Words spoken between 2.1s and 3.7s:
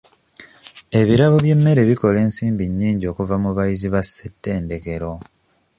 ensimbi nnyingi okuva mu